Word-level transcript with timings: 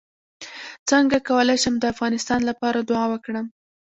څنګه 0.89 1.17
کولی 1.29 1.57
شم 1.63 1.75
د 1.79 1.85
افغانستان 1.93 2.39
لپاره 2.49 2.79
دعا 2.89 3.05
وکړم 3.09 3.45